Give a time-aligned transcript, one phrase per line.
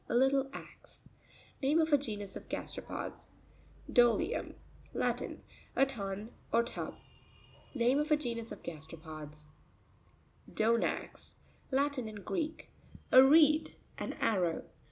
[0.09, 1.07] A little axe.
[1.61, 3.29] Name of a genus of gasteropods
[3.85, 3.93] (page 64).
[4.17, 4.55] Do'tium.—
[4.95, 5.43] Latin.
[5.75, 6.95] A tun or tub.
[7.75, 9.49] Name of a genus of gasteropods
[10.47, 10.53] (page 53).
[10.67, 12.71] Do'nax.—Latin and Greek.
[13.11, 14.63] A reed; an arrow.